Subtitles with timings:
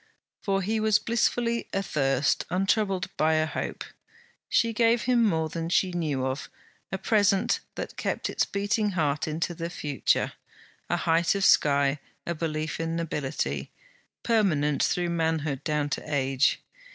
[0.41, 3.83] For he was blissfully athirst, untroubled by a hope.
[4.49, 6.49] She gave him more than she knew of:
[6.91, 10.33] a present that kept its beating heart into the future;
[10.89, 13.69] a height of sky, a belief in nobility,
[14.23, 16.63] permanent through manhood down to age.